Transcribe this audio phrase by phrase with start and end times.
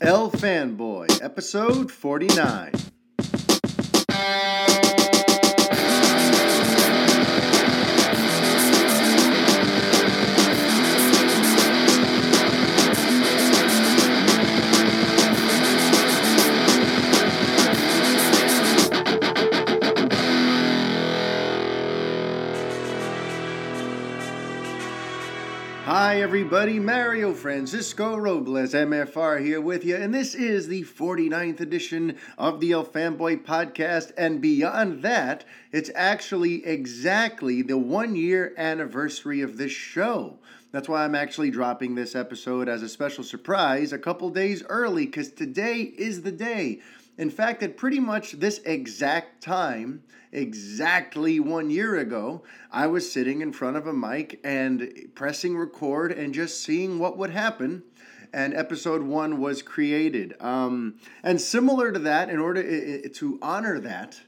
[0.00, 2.72] El Fanboy, episode 49.
[26.16, 26.78] Hi, everybody.
[26.78, 29.96] Mario Francisco Robles, MFR, here with you.
[29.96, 34.12] And this is the 49th edition of the El Fanboy podcast.
[34.16, 40.38] And beyond that, it's actually exactly the one year anniversary of this show.
[40.72, 45.04] That's why I'm actually dropping this episode as a special surprise a couple days early,
[45.04, 46.80] because today is the day.
[47.18, 50.02] In fact, at pretty much this exact time,
[50.32, 56.12] exactly one year ago, I was sitting in front of a mic and pressing record
[56.12, 57.82] and just seeing what would happen.
[58.32, 60.34] And episode one was created.
[60.40, 64.20] Um, and similar to that, in order to honor that,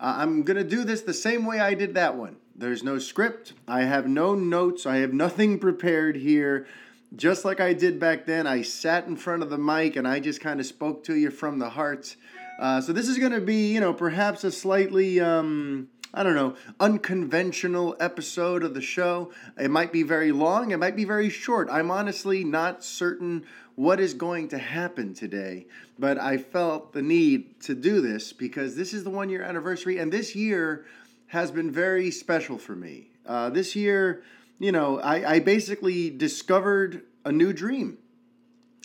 [0.00, 2.36] uh, I'm going to do this the same way I did that one.
[2.56, 6.66] There's no script, I have no notes, I have nothing prepared here.
[7.14, 10.18] Just like I did back then, I sat in front of the mic and I
[10.18, 12.16] just kind of spoke to you from the heart.
[12.58, 16.34] Uh, so this is going to be, you know, perhaps a slightly, um, I don't
[16.34, 19.30] know, unconventional episode of the show.
[19.58, 21.68] It might be very long, it might be very short.
[21.70, 25.66] I'm honestly not certain what is going to happen today,
[25.98, 29.98] but I felt the need to do this because this is the one year anniversary,
[29.98, 30.86] and this year
[31.26, 33.08] has been very special for me.
[33.26, 34.22] Uh, this year,
[34.62, 37.98] you know, I, I basically discovered a new dream.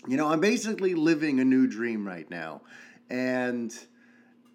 [0.08, 2.62] You know, I'm basically living a new dream right now.
[3.08, 3.72] And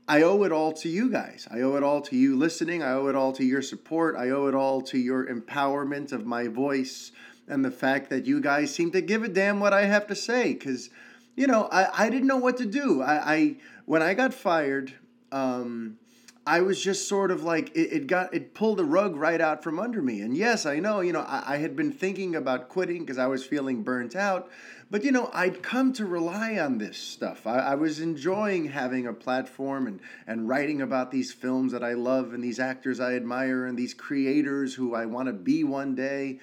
[0.05, 1.47] I owe it all to you guys.
[1.49, 2.83] I owe it all to you listening.
[2.83, 4.17] I owe it all to your support.
[4.17, 7.13] I owe it all to your empowerment of my voice
[7.47, 10.15] and the fact that you guys seem to give a damn what I have to
[10.15, 10.51] say.
[10.51, 10.89] Because,
[11.37, 13.01] you know, I, I didn't know what to do.
[13.01, 14.93] I, I when I got fired,
[15.31, 15.97] um,
[16.45, 19.63] I was just sort of like it, it, got it pulled the rug right out
[19.63, 20.21] from under me.
[20.21, 23.27] And yes, I know, you know, I, I had been thinking about quitting because I
[23.27, 24.49] was feeling burnt out.
[24.91, 27.47] But you know, I'd come to rely on this stuff.
[27.47, 31.93] I, I, was enjoying having a platform and, and writing about these films that I
[31.93, 35.95] love and these actors I admire and these creators who I want to be one
[35.95, 36.39] day.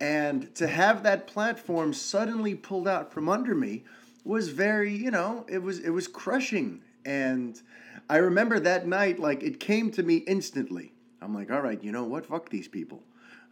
[0.00, 3.84] And to have that platform suddenly pulled out from under me
[4.24, 6.80] was very, you know, it was it was crushing.
[7.04, 7.60] And
[8.08, 10.92] I remember that night, like it came to me instantly.
[11.20, 12.26] I'm like, all right, you know what?
[12.26, 13.02] Fuck these people.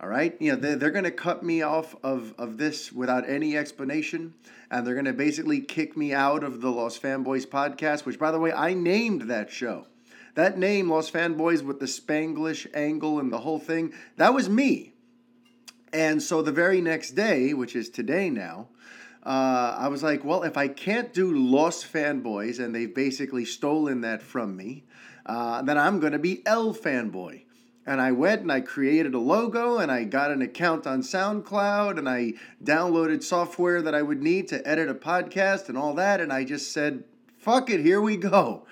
[0.03, 3.29] All right, you know they're, they're going to cut me off of, of this without
[3.29, 4.33] any explanation,
[4.71, 8.07] and they're going to basically kick me out of the Los Fanboys podcast.
[8.07, 9.87] Which, by the way, I named that show.
[10.37, 14.95] That name, Los Fanboys, with the Spanglish angle and the whole thing, that was me.
[15.93, 18.69] And so the very next day, which is today now,
[19.25, 24.01] uh, I was like, well, if I can't do Los Fanboys, and they've basically stolen
[24.01, 24.85] that from me,
[25.27, 27.43] uh, then I'm going to be El Fanboy.
[27.87, 31.99] And I went and I created a logo and I got an account on SoundCloud
[31.99, 36.21] and I downloaded software that I would need to edit a podcast and all that.
[36.21, 37.05] And I just said,
[37.39, 38.67] fuck it, here we go.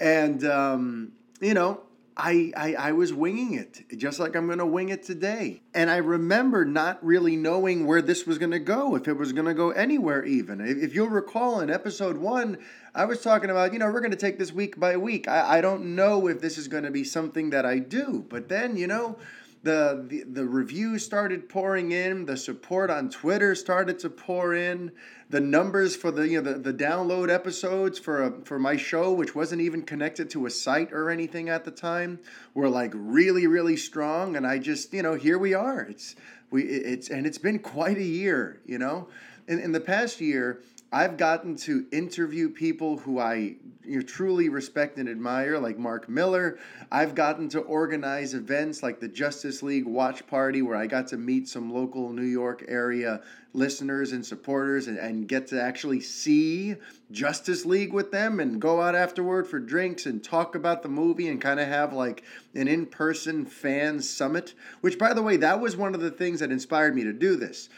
[0.00, 1.80] And, um, you know,
[2.16, 5.62] I, I, I was winging it, just like I'm going to wing it today.
[5.74, 9.32] And I remember not really knowing where this was going to go, if it was
[9.32, 10.60] going to go anywhere even.
[10.60, 12.58] If you'll recall in episode one,
[12.94, 15.26] I was talking about, you know, we're going to take this week by week.
[15.26, 18.24] I, I don't know if this is going to be something that I do.
[18.28, 19.16] But then, you know,
[19.64, 24.92] the, the the reviews started pouring in the support on twitter started to pour in
[25.30, 29.12] the numbers for the you know the, the download episodes for a, for my show
[29.12, 32.18] which wasn't even connected to a site or anything at the time
[32.52, 35.80] were like really really strong and i just you know here we are.
[35.80, 36.16] It's
[36.50, 39.08] we it's and it's been quite a year you know?
[39.48, 40.62] In, in the past year
[40.94, 46.08] I've gotten to interview people who I you know, truly respect and admire, like Mark
[46.08, 46.56] Millar.
[46.88, 51.16] I've gotten to organize events like the Justice League Watch Party, where I got to
[51.16, 53.22] meet some local New York area
[53.52, 56.76] listeners and supporters and, and get to actually see
[57.10, 61.26] Justice League with them and go out afterward for drinks and talk about the movie
[61.26, 62.22] and kind of have like
[62.54, 64.54] an in person fan summit.
[64.80, 67.34] Which, by the way, that was one of the things that inspired me to do
[67.34, 67.68] this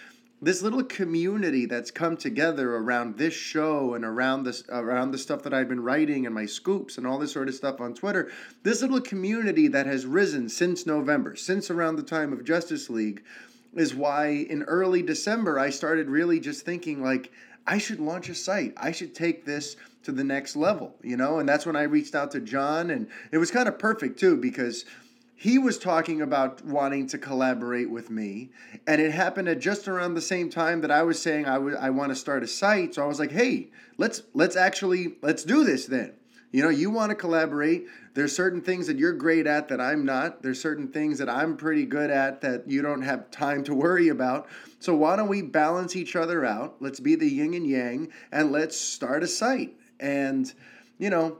[0.46, 5.43] this little community that's come together around this show and around this around the stuff
[5.43, 8.31] that I've been writing and my scoops and all this sort of stuff on Twitter,
[8.62, 13.25] this little community that has risen since November, since around the time of Justice League,
[13.75, 17.32] is why in early December I started really just thinking like
[17.66, 18.72] I should launch a site.
[18.76, 21.40] I should take this to the next level, you know?
[21.40, 24.37] And that's when I reached out to John and it was kind of perfect too
[24.37, 24.84] because
[25.38, 28.50] he was talking about wanting to collaborate with me
[28.86, 31.76] and it happened at just around the same time that i was saying I, w-
[31.76, 33.68] I want to start a site so i was like hey
[33.98, 36.12] let's let's actually let's do this then.
[36.52, 37.86] You know you want to collaborate.
[38.14, 40.42] There's certain things that you're great at that i'm not.
[40.42, 44.08] There's certain things that i'm pretty good at that you don't have time to worry
[44.08, 44.48] about.
[44.78, 46.76] So why don't we balance each other out?
[46.80, 49.74] Let's be the yin and yang and let's start a site.
[50.00, 50.52] And
[50.98, 51.38] you know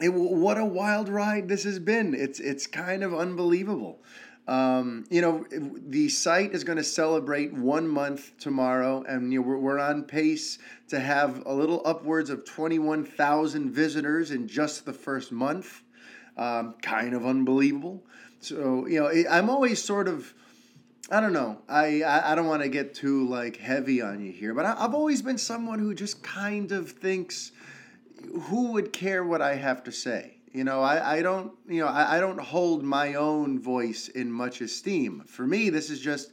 [0.00, 2.14] it, what a wild ride this has been.
[2.14, 4.00] It's it's kind of unbelievable.
[4.48, 9.46] Um, you know, the site is going to celebrate one month tomorrow, and you know,
[9.46, 10.58] we're, we're on pace
[10.88, 15.82] to have a little upwards of 21,000 visitors in just the first month.
[16.36, 18.02] Um, kind of unbelievable.
[18.40, 20.32] So, you know, I'm always sort of,
[21.10, 24.32] I don't know, I, I, I don't want to get too like heavy on you
[24.32, 27.52] here, but I, I've always been someone who just kind of thinks,
[28.42, 30.36] who would care what I have to say?
[30.52, 34.32] You know, I, I don't, you know, I, I don't hold my own voice in
[34.32, 35.22] much esteem.
[35.26, 36.32] For me, this is just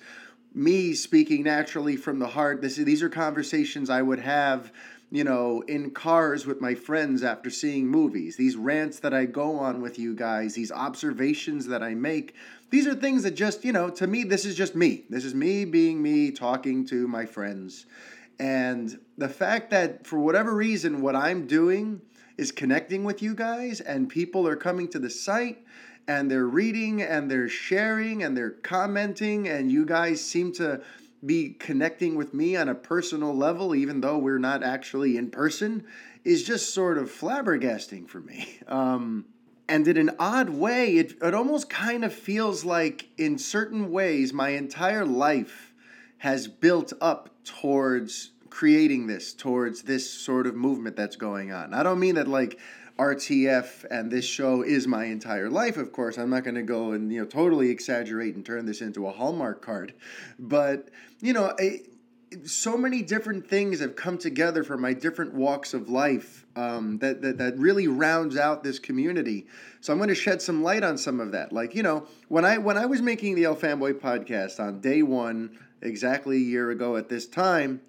[0.55, 2.61] me speaking naturally from the heart.
[2.61, 4.71] This, these are conversations I would have,
[5.11, 8.37] you know, in cars with my friends after seeing movies.
[8.37, 12.33] These rants that I go on with you guys, these observations that I make,
[12.71, 15.05] these are things that just, you know, to me, this is just me.
[15.11, 17.85] This is me being me, talking to my friends.
[18.39, 22.01] And the fact that for whatever reason, what I'm doing
[22.37, 25.63] is connecting with you guys, and people are coming to the site
[26.07, 30.81] and they're reading and they're sharing and they're commenting, and you guys seem to
[31.25, 35.83] be connecting with me on a personal level, even though we're not actually in person,
[36.23, 38.59] is just sort of flabbergasting for me.
[38.67, 39.25] Um,
[39.69, 44.31] and in an odd way, it, it almost kind of feels like, in certain ways,
[44.31, 45.66] my entire life
[46.19, 51.73] has built up towards creating this, towards this sort of movement that's going on.
[51.73, 52.59] I don't mean that like
[52.97, 56.17] RTF and this show is my entire life, of course.
[56.17, 59.11] I'm not going to go and you know totally exaggerate and turn this into a
[59.11, 59.93] Hallmark card,
[60.39, 60.89] but
[61.21, 61.55] you know,
[62.43, 67.21] so many different things have come together for my different walks of life um, that,
[67.21, 69.47] that that really rounds out this community.
[69.79, 71.53] So I'm going to shed some light on some of that.
[71.53, 75.03] Like you know, when I when I was making the El Fanboy podcast on day
[75.03, 77.81] one exactly a year ago at this time,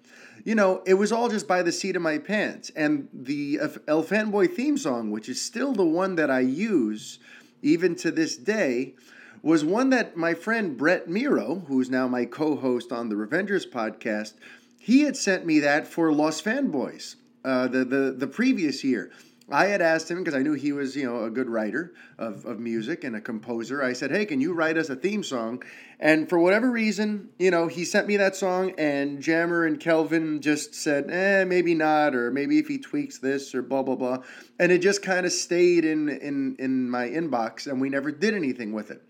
[0.43, 2.71] you know, it was all just by the seat of my pants.
[2.75, 7.19] And the El Fanboy theme song, which is still the one that I use
[7.61, 8.93] even to this day,
[9.41, 13.69] was one that my friend Brett Miro, who's now my co host on the Revengers
[13.69, 14.33] podcast,
[14.79, 19.11] he had sent me that for Los Fanboys uh, the, the, the previous year.
[19.51, 22.45] I had asked him because I knew he was, you know, a good writer of,
[22.45, 23.81] of music and a composer.
[23.81, 25.63] I said, "Hey, can you write us a theme song?"
[25.99, 30.41] And for whatever reason, you know, he sent me that song, and Jammer and Kelvin
[30.41, 34.23] just said, "Eh, maybe not, or maybe if he tweaks this, or blah blah blah,"
[34.59, 38.33] and it just kind of stayed in in in my inbox, and we never did
[38.33, 39.01] anything with it.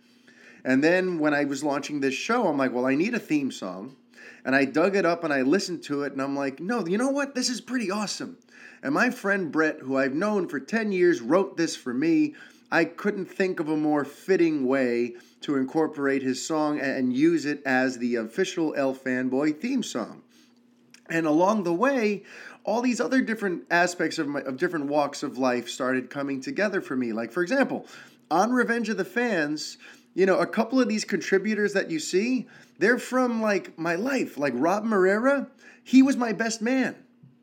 [0.64, 3.52] And then when I was launching this show, I'm like, "Well, I need a theme
[3.52, 3.96] song."
[4.46, 6.98] And I dug it up and I listened to it, and I'm like, no, you
[6.98, 7.36] know what?
[7.36, 8.38] This is pretty awesome.
[8.82, 12.36] And my friend Brett, who I've known for 10 years, wrote this for me.
[12.72, 17.62] I couldn't think of a more fitting way to incorporate his song and use it
[17.66, 20.22] as the official El Fanboy theme song.
[21.10, 22.24] And along the way,
[22.64, 26.82] all these other different aspects of, my, of different walks of life started coming together
[26.82, 27.14] for me.
[27.14, 27.88] Like, for example,
[28.30, 29.78] on Revenge of the Fans,
[30.20, 32.46] you know, a couple of these contributors that you see,
[32.78, 34.38] they're from like my life.
[34.38, 35.48] Like Rob Morera,
[35.82, 36.98] he was my best man.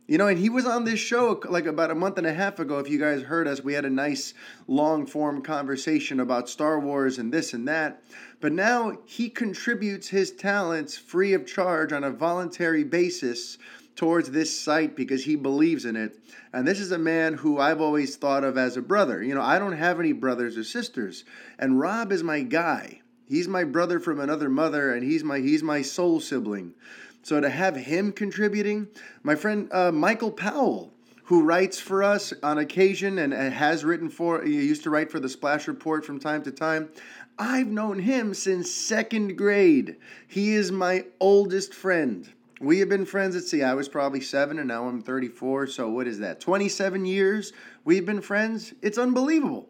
[0.07, 2.59] You know, and he was on this show like about a month and a half
[2.59, 2.79] ago.
[2.79, 4.35] If you guys heard us, we had a nice
[4.69, 8.03] long form conversation about Star Wars and this and that.
[8.41, 13.57] But now he contributes his talents free of charge on a voluntary basis
[13.97, 16.19] towards this site because he believes in it.
[16.53, 19.23] And this is a man who I've always thought of as a brother.
[19.23, 21.25] You know, I don't have any brothers or sisters,
[21.59, 23.01] and Rob is my guy.
[23.25, 26.75] He's my brother from another mother, and he's my he's my soul sibling.
[27.23, 28.87] So to have him contributing,
[29.25, 30.93] my friend uh, Michael Powell,
[31.25, 35.19] who writes for us on occasion and, has written for, he used to write for
[35.19, 36.89] the Splash Report from time to time.
[37.37, 39.97] I've known him since second grade.
[40.29, 42.33] He is my oldest friend.
[42.61, 45.67] We have been friends, let's see, I was probably seven and now I'm 34.
[45.67, 46.41] So what is that?
[46.41, 47.53] 27 years
[47.85, 48.73] we've been friends?
[48.81, 49.69] It's unbelievable.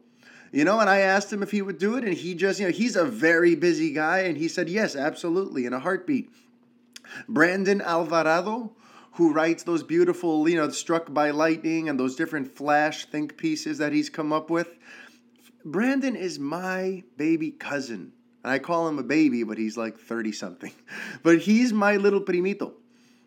[0.52, 2.66] You know, and I asked him if he would do it, and he just, you
[2.66, 6.30] know, he's a very busy guy, and he said, yes, absolutely, in a heartbeat.
[7.28, 8.72] Brandon Alvarado,
[9.12, 13.78] who writes those beautiful, you know, struck by lightning and those different flash think pieces
[13.78, 14.68] that he's come up with.
[15.64, 18.12] Brandon is my baby cousin.
[18.46, 20.70] And I call him a baby, but he's like 30 something.
[21.24, 22.74] But he's my little primito.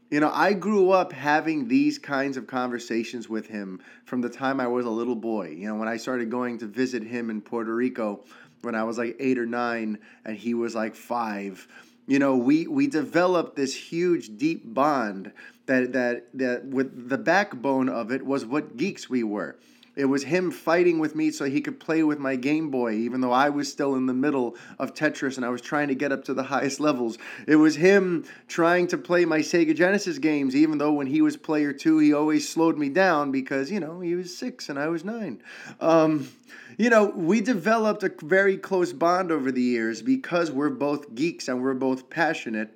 [0.10, 4.62] You know, I grew up having these kinds of conversations with him from the time
[4.62, 5.50] I was a little boy.
[5.50, 8.24] You know, when I started going to visit him in Puerto Rico,
[8.62, 11.68] when I was like eight or nine and he was like five.
[12.08, 15.34] You know, we, we developed this huge, deep bond
[15.66, 19.58] that, that, that with the backbone of it was what geeks we were.
[19.96, 23.22] It was him fighting with me so he could play with my Game Boy, even
[23.22, 26.12] though I was still in the middle of Tetris and I was trying to get
[26.12, 27.18] up to the highest levels.
[27.48, 31.38] It was him trying to play my Sega Genesis games, even though when he was
[31.38, 34.88] player two, he always slowed me down because, you know, he was six and I
[34.88, 35.42] was nine.
[35.80, 36.30] Um,
[36.78, 41.48] you know, we developed a very close bond over the years because we're both geeks
[41.48, 42.72] and we're both passionate.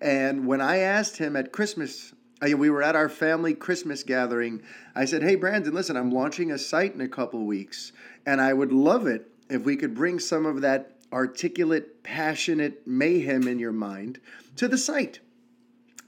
[0.00, 4.62] And when I asked him at Christmas we were at our family Christmas gathering.
[4.94, 7.92] I said, Hey, Brandon, listen, I'm launching a site in a couple weeks,
[8.26, 13.46] and I would love it if we could bring some of that articulate, passionate mayhem
[13.46, 14.20] in your mind
[14.56, 15.20] to the site.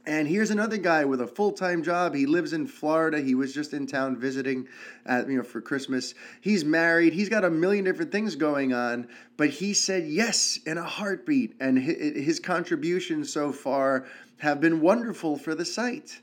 [0.09, 2.15] And here's another guy with a full-time job.
[2.15, 3.21] He lives in Florida.
[3.21, 4.69] He was just in town visiting
[5.05, 6.15] at, you know for Christmas.
[6.41, 7.13] He's married.
[7.13, 11.57] He's got a million different things going on, but he said yes in a heartbeat
[11.59, 14.07] and his contributions so far
[14.39, 16.21] have been wonderful for the site.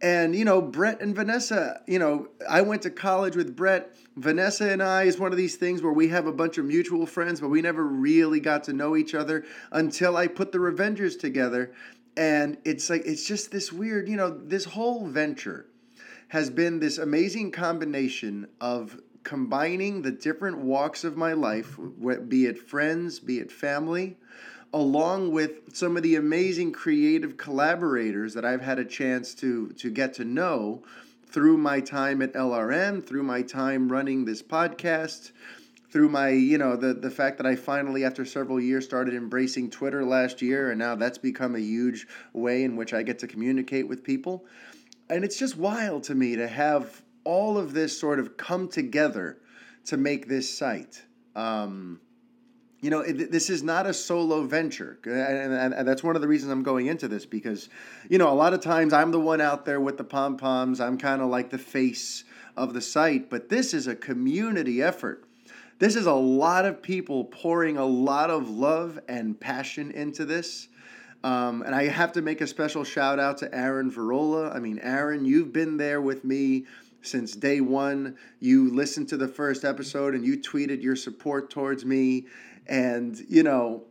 [0.00, 3.94] And, you know, Brett and Vanessa, you know, I went to college with Brett.
[4.16, 7.06] Vanessa and I is one of these things where we have a bunch of mutual
[7.06, 11.18] friends, but we never really got to know each other until I put the Revengers
[11.18, 11.72] together.
[12.16, 15.66] And it's like, it's just this weird, you know, this whole venture
[16.28, 21.78] has been this amazing combination of combining the different walks of my life,
[22.26, 24.16] be it friends, be it family,
[24.72, 29.90] along with some of the amazing creative collaborators that I've had a chance to to
[29.90, 30.82] get to know
[31.26, 35.32] through my time at LRM, through my time running this podcast,
[35.90, 39.70] through my, you know, the the fact that I finally after several years started embracing
[39.70, 43.26] Twitter last year and now that's become a huge way in which I get to
[43.26, 44.44] communicate with people.
[45.10, 49.38] And it's just wild to me to have all of this sort of come together
[49.86, 51.02] to make this site.
[51.34, 52.00] Um,
[52.82, 54.98] you know, it, this is not a solo venture.
[55.04, 57.68] And, and, and, that's one of the reasons I'm going into this because,
[58.10, 60.80] you know, a lot of times I'm the one out there with the pom poms.
[60.80, 62.24] I'm kind of like the face
[62.56, 65.24] of the site, but this is a community effort.
[65.78, 70.68] This is a lot of people pouring a lot of love and passion into this.
[71.24, 74.54] Um, and I have to make a special shout out to Aaron Verola.
[74.54, 76.66] I mean, Aaron, you've been there with me
[77.02, 78.16] since day one.
[78.40, 82.26] You listened to the first episode and you tweeted your support towards me
[82.66, 83.84] and you know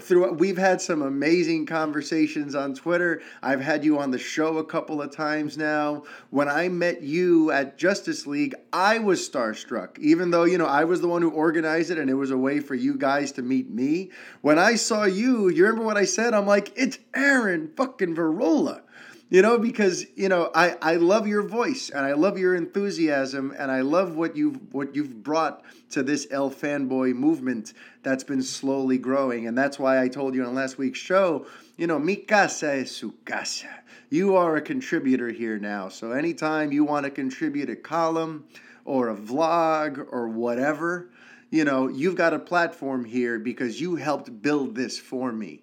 [0.00, 3.22] through we've had some amazing conversations on Twitter.
[3.42, 6.04] I've had you on the show a couple of times now.
[6.30, 9.98] When I met you at Justice League, I was starstruck.
[9.98, 12.38] Even though, you know, I was the one who organized it and it was a
[12.38, 14.10] way for you guys to meet me.
[14.40, 16.34] When I saw you, you remember what I said?
[16.34, 18.82] I'm like, "It's Aaron fucking Verola."
[19.28, 23.52] You know because you know I, I love your voice and i love your enthusiasm
[23.58, 28.42] and i love what you've what you've brought to this el fanboy movement that's been
[28.42, 29.46] slowly growing.
[29.46, 32.92] And that's why i told you on last week's show you know mi casa es
[32.92, 33.68] su casa.
[34.08, 35.88] You are a contributor here now.
[35.88, 38.44] So anytime you want to contribute a column
[38.84, 41.10] or a vlog or whatever
[41.50, 45.62] you know you've got a platform here because you helped build this for me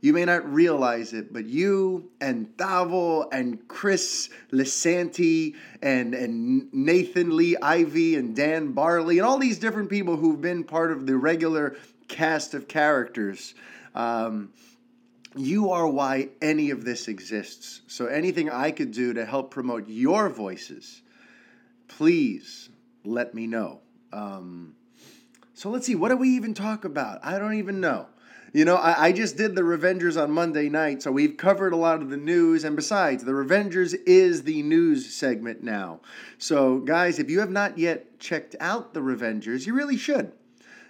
[0.00, 7.36] you may not realize it, but you and Davo and Chris Lisanti and, and Nathan
[7.36, 11.16] Lee Ivy and Dan Barley and all these different people who've been part of the
[11.16, 11.76] regular
[12.08, 13.54] cast of characters.
[13.94, 14.52] Um,
[15.36, 17.82] you are why any of this exists.
[17.86, 21.02] So anything I could do to help promote your voices,
[21.88, 22.70] please
[23.04, 23.80] let me know.
[24.12, 24.74] Um,
[25.54, 27.20] so let's see, what do we even talk about?
[27.22, 28.06] I don't even know.
[28.52, 31.76] You know, I, I, just did the Revengers on Monday night, so we've covered a
[31.76, 32.64] lot of the news.
[32.64, 36.00] And besides, the Revengers is the news segment now.
[36.38, 40.32] So, guys, if you have not yet checked out the Revengers, you really should.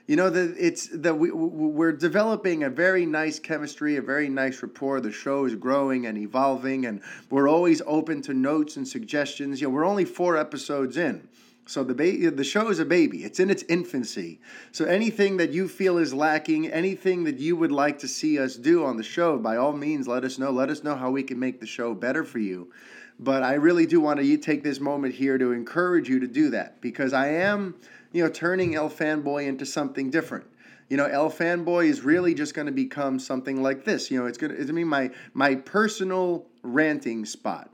[0.07, 4.61] You know that it's that we we're developing a very nice chemistry, a very nice
[4.61, 5.01] rapport.
[5.01, 7.01] The show is growing and evolving, and
[7.31, 9.61] we're always open to notes and suggestions.
[9.61, 11.29] You know, we're only four episodes in.
[11.71, 13.23] So the ba- the show is a baby.
[13.23, 14.41] It's in its infancy.
[14.73, 18.57] So anything that you feel is lacking, anything that you would like to see us
[18.57, 20.51] do on the show, by all means, let us know.
[20.51, 22.73] Let us know how we can make the show better for you.
[23.21, 26.51] But I really do want to take this moment here to encourage you to do
[26.51, 27.77] that because I am,
[28.11, 30.47] you know, turning El Fanboy into something different.
[30.89, 34.11] You know, El Fanboy is really just going to become something like this.
[34.11, 37.71] You know, it's going to, it's going to be my my personal ranting spot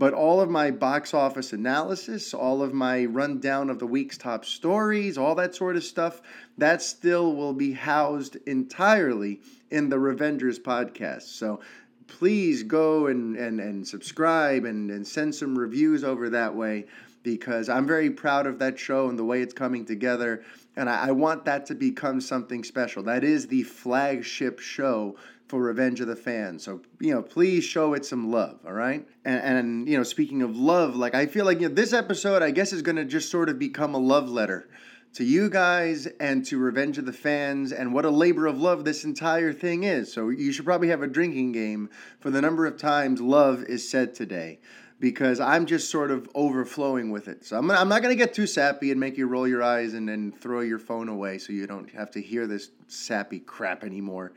[0.00, 4.46] but all of my box office analysis, all of my rundown of the week's top
[4.46, 6.22] stories, all that sort of stuff,
[6.56, 11.24] that still will be housed entirely in the Revengers podcast.
[11.24, 11.60] So
[12.06, 16.86] please go and, and, and subscribe and, and send some reviews over that way
[17.22, 20.42] because I'm very proud of that show and the way it's coming together.
[20.76, 23.02] And I, I want that to become something special.
[23.02, 25.16] That is the flagship show
[25.50, 26.62] for Revenge of the Fans.
[26.62, 29.04] So, you know, please show it some love, all right?
[29.24, 32.40] And, and you know, speaking of love, like I feel like you know, this episode,
[32.40, 34.68] I guess, is going to just sort of become a love letter
[35.14, 38.84] to you guys and to Revenge of the Fans and what a labor of love
[38.84, 40.12] this entire thing is.
[40.12, 41.90] So you should probably have a drinking game
[42.20, 44.60] for the number of times love is said today
[45.00, 47.44] because I'm just sort of overflowing with it.
[47.44, 49.94] So I'm, I'm not going to get too sappy and make you roll your eyes
[49.94, 53.82] and then throw your phone away so you don't have to hear this sappy crap
[53.82, 54.32] anymore.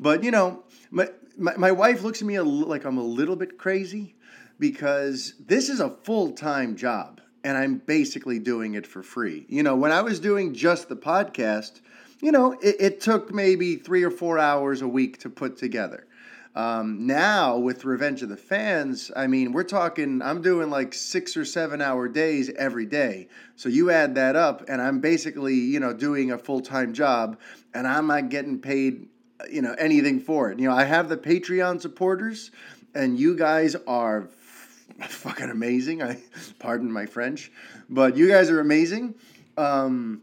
[0.00, 3.36] But, you know, my, my, my wife looks at me a, like I'm a little
[3.36, 4.16] bit crazy
[4.58, 9.46] because this is a full time job and I'm basically doing it for free.
[9.48, 11.80] You know, when I was doing just the podcast,
[12.20, 16.06] you know, it, it took maybe three or four hours a week to put together.
[16.54, 21.36] Um, now with Revenge of the Fans, I mean, we're talking, I'm doing like six
[21.36, 23.28] or seven hour days every day.
[23.54, 27.38] So you add that up, and I'm basically, you know, doing a full time job,
[27.72, 29.06] and I'm not getting paid,
[29.50, 30.58] you know, anything for it.
[30.58, 32.50] You know, I have the Patreon supporters,
[32.94, 34.28] and you guys are
[35.08, 36.02] fucking amazing.
[36.02, 36.18] I
[36.58, 37.52] pardon my French,
[37.88, 39.14] but you guys are amazing.
[39.56, 40.22] Um,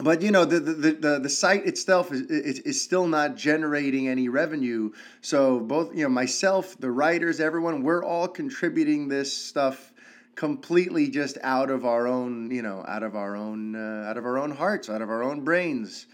[0.00, 4.08] but you know the, the, the, the site itself is, is, is still not generating
[4.08, 9.92] any revenue so both you know myself the writers everyone we're all contributing this stuff
[10.36, 14.24] completely just out of our own you know out of our own uh, out of
[14.24, 16.06] our own hearts out of our own brains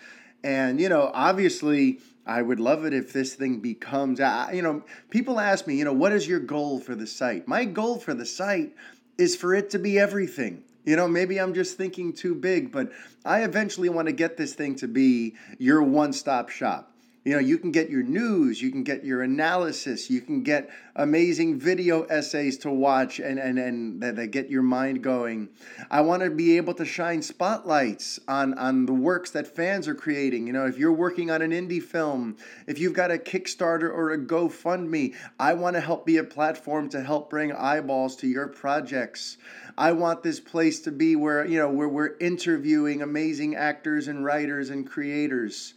[0.42, 4.82] and you know obviously I would love it if this thing becomes, uh, you know,
[5.10, 7.46] people ask me, you know, what is your goal for the site?
[7.46, 8.74] My goal for the site
[9.18, 10.64] is for it to be everything.
[10.84, 12.92] You know, maybe I'm just thinking too big, but
[13.24, 16.93] I eventually want to get this thing to be your one stop shop.
[17.24, 20.68] You know, you can get your news, you can get your analysis, you can get
[20.94, 25.48] amazing video essays to watch and, and, and that, that get your mind going.
[25.90, 29.94] I want to be able to shine spotlights on, on the works that fans are
[29.94, 30.46] creating.
[30.46, 34.12] You know, if you're working on an indie film, if you've got a Kickstarter or
[34.12, 38.48] a GoFundMe, I want to help be a platform to help bring eyeballs to your
[38.48, 39.38] projects.
[39.78, 44.22] I want this place to be where, you know, where we're interviewing amazing actors and
[44.26, 45.72] writers and creators.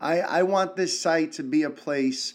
[0.00, 2.34] I, I want this site to be a place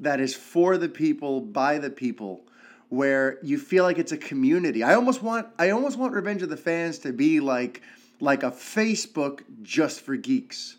[0.00, 2.42] that is for the people, by the people,
[2.88, 4.82] where you feel like it's a community.
[4.82, 7.82] I almost want I almost want Revenge of the Fans to be like
[8.20, 10.76] like a Facebook just for geeks.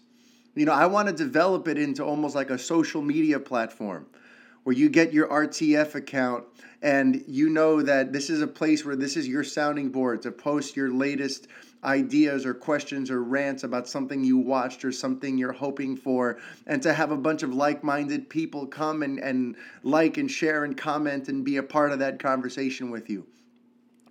[0.56, 4.06] You know, I want to develop it into almost like a social media platform
[4.64, 6.44] where you get your RTF account
[6.82, 10.32] and you know that this is a place where this is your sounding board to
[10.32, 11.48] post your latest
[11.86, 16.82] ideas or questions or rants about something you watched or something you're hoping for, and
[16.84, 20.76] to have a bunch of like minded people come and, and like and share and
[20.76, 23.26] comment and be a part of that conversation with you.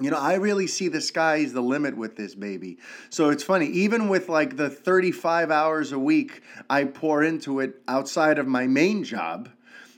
[0.01, 2.79] You know, I really see the sky's the limit with this baby.
[3.11, 7.81] So it's funny, even with like the 35 hours a week I pour into it
[7.87, 9.49] outside of my main job,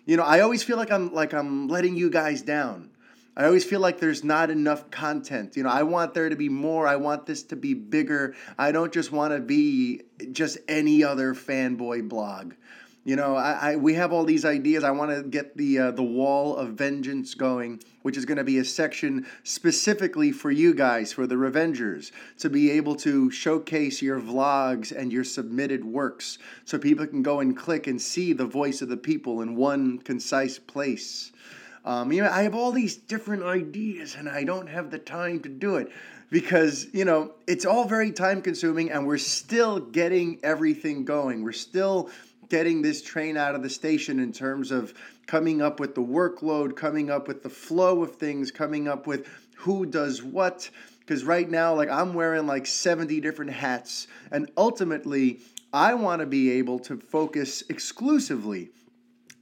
[0.04, 2.90] you know, I always feel like I'm like I'm letting you guys down.
[3.37, 5.57] I always feel like there's not enough content.
[5.57, 6.87] You know, I want there to be more.
[6.87, 8.35] I want this to be bigger.
[8.57, 12.55] I don't just want to be just any other fanboy blog.
[13.05, 14.85] You know, I, I we have all these ideas.
[14.85, 18.42] I want to get the uh, the Wall of Vengeance going, which is going to
[18.42, 24.01] be a section specifically for you guys, for the Revengers, to be able to showcase
[24.01, 28.46] your vlogs and your submitted works, so people can go and click and see the
[28.46, 31.31] voice of the people in one concise place.
[31.87, 35.38] Um, you know, I have all these different ideas and I don't have the time
[35.40, 35.88] to do it
[36.31, 41.44] because, you know, it's all very time consuming and we're still getting everything going.
[41.44, 42.11] We're still
[42.49, 44.94] getting this train out of the station in terms of
[45.29, 49.29] coming up with the workload, coming up with the flow of things, coming up with
[49.55, 50.68] who does what.
[50.99, 54.09] Because right now, like, I'm wearing like 70 different hats.
[54.33, 55.38] And ultimately,
[55.72, 58.70] I want to be able to focus exclusively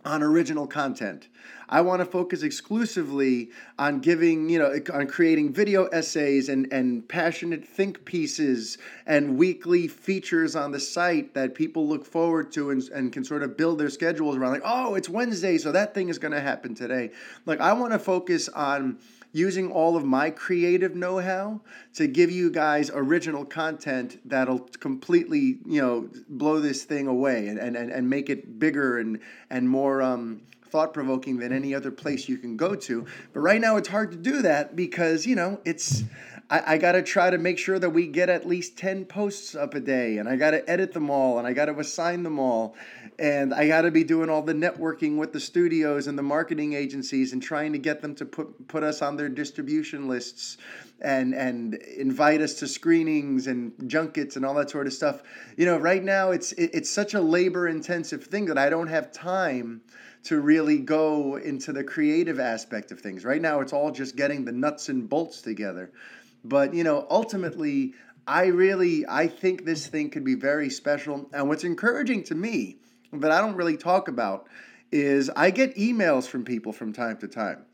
[0.04, 1.28] on original content.
[1.68, 7.08] I want to focus exclusively on giving, you know, on creating video essays and, and
[7.08, 12.82] passionate think pieces and weekly features on the site that people look forward to and,
[12.90, 14.52] and can sort of build their schedules around.
[14.52, 17.10] Like, oh, it's Wednesday, so that thing is going to happen today.
[17.46, 18.98] Like, I want to focus on
[19.34, 21.60] using all of my creative know-how
[21.92, 27.58] to give you guys original content that'll completely, you know, blow this thing away and,
[27.58, 29.18] and, and make it bigger and,
[29.50, 33.04] and more um, thought provoking than any other place you can go to.
[33.32, 36.04] But right now, it's hard to do that because, you know, it's.
[36.50, 39.54] I, I got to try to make sure that we get at least 10 posts
[39.54, 42.22] up a day, and I got to edit them all, and I got to assign
[42.22, 42.74] them all,
[43.18, 46.74] and I got to be doing all the networking with the studios and the marketing
[46.74, 50.59] agencies and trying to get them to put, put us on their distribution lists
[51.00, 55.22] and and invite us to screenings and junkets and all that sort of stuff.
[55.57, 58.88] You know, right now it's it, it's such a labor intensive thing that I don't
[58.88, 59.83] have time
[60.24, 63.24] to really go into the creative aspect of things.
[63.24, 65.90] Right now it's all just getting the nuts and bolts together.
[66.44, 67.94] But, you know, ultimately
[68.26, 71.28] I really I think this thing could be very special.
[71.33, 72.78] And what's encouraging to me
[73.12, 74.46] that I don't really talk about
[74.92, 77.64] is I get emails from people from time to time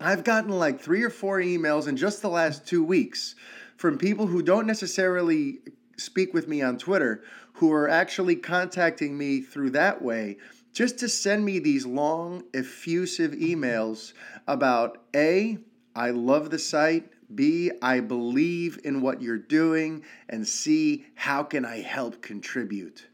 [0.00, 3.34] I've gotten like three or four emails in just the last two weeks
[3.76, 5.58] from people who don't necessarily
[5.96, 7.24] speak with me on Twitter,
[7.54, 10.36] who are actually contacting me through that way
[10.72, 14.12] just to send me these long, effusive emails
[14.46, 15.58] about A,
[15.96, 21.64] I love the site, B, I believe in what you're doing, and C, how can
[21.64, 23.06] I help contribute?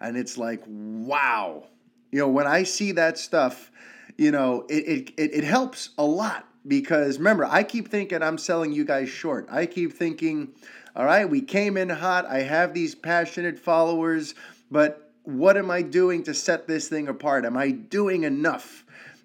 [0.00, 1.68] And it's like, wow.
[2.10, 3.70] You know, when I see that stuff,
[4.18, 8.72] you know, it, it, it helps a lot because remember, I keep thinking I'm selling
[8.72, 9.48] you guys short.
[9.50, 10.48] I keep thinking,
[10.94, 12.26] all right, we came in hot.
[12.26, 14.34] I have these passionate followers,
[14.70, 17.44] but what am I doing to set this thing apart?
[17.44, 18.81] Am I doing enough?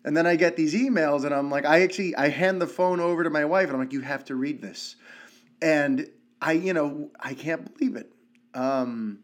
[0.07, 3.01] And then I get these emails and I'm like, I actually I hand the phone
[3.01, 4.95] over to my wife and I'm like, you have to read this.
[5.61, 6.09] And
[6.41, 8.09] I, you know, I can't believe it.
[8.53, 9.19] Um,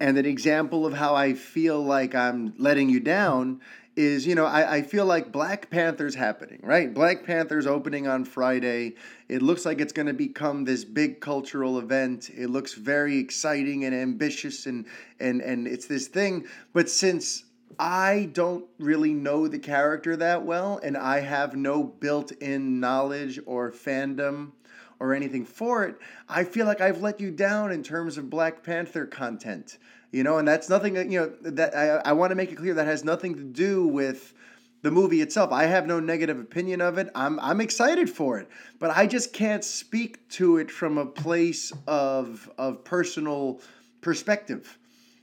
[0.00, 3.60] and an example of how I feel like I'm letting you down
[3.94, 8.24] is you know I, I feel like black panther's happening right black panther's opening on
[8.24, 8.94] friday
[9.28, 13.84] it looks like it's going to become this big cultural event it looks very exciting
[13.84, 14.86] and ambitious and
[15.20, 17.44] and and it's this thing but since
[17.78, 23.70] i don't really know the character that well and i have no built-in knowledge or
[23.70, 24.52] fandom
[25.00, 25.96] or anything for it
[26.28, 29.78] i feel like i've let you down in terms of black panther content
[30.12, 30.94] you know, and that's nothing.
[31.10, 33.86] You know that I, I want to make it clear that has nothing to do
[33.86, 34.34] with
[34.82, 35.52] the movie itself.
[35.52, 37.08] I have no negative opinion of it.
[37.14, 41.72] I'm I'm excited for it, but I just can't speak to it from a place
[41.86, 43.60] of of personal
[44.02, 44.78] perspective.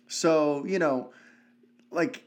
[0.08, 1.14] So you know,
[1.92, 2.24] like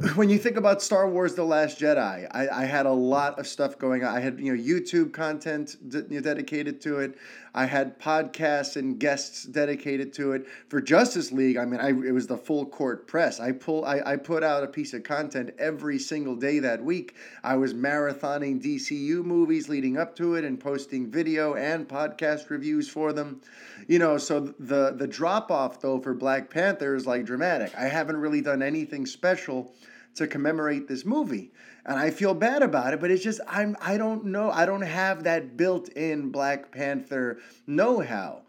[0.14, 3.46] when you think about Star Wars: The Last Jedi, I, I had a lot of
[3.46, 4.14] stuff going on.
[4.14, 7.16] I had you know YouTube content de- dedicated to it.
[7.54, 10.46] I had podcasts and guests dedicated to it.
[10.68, 13.40] For Justice League, I mean, I, it was the full court press.
[13.40, 17.14] I pull, I, I put out a piece of content every single day that week.
[17.44, 22.88] I was marathoning DCU movies leading up to it and posting video and podcast reviews
[22.88, 23.42] for them.
[23.86, 27.74] You know, so the the drop off though for Black Panther is like dramatic.
[27.76, 29.74] I haven't really done anything special
[30.14, 31.52] to commemorate this movie
[31.84, 34.50] and I feel bad about it, but it's just I'm I don't know.
[34.50, 38.42] I don't have that built-in Black Panther know-how.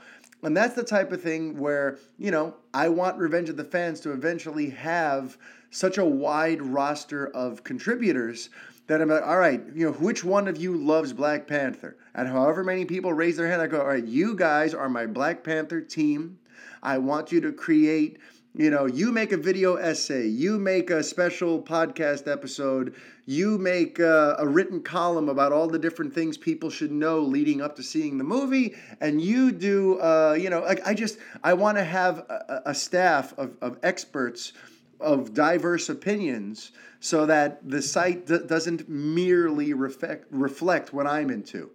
[0.44, 4.02] And that's the type of thing where, you know, I want Revenge of the Fans
[4.02, 5.38] to eventually have
[5.72, 8.50] such a wide roster of contributors
[8.88, 11.96] that I'm like, all right, you know, which one of you loves Black Panther?
[12.14, 15.06] And however many people raise their hand, I go, all right, you guys are my
[15.06, 16.38] Black Panther team.
[16.84, 18.18] I want you to create
[18.56, 22.94] you know, you make a video essay, you make a special podcast episode,
[23.26, 27.62] you make a, a, written column about all the different things people should know leading
[27.62, 31.54] up to seeing the movie, and you do, uh, you know, like I just, I
[31.56, 34.54] want to have a, a staff of, of experts
[35.00, 41.72] of diverse opinions so that the site d- doesn't merely reflect, reflect what I'm into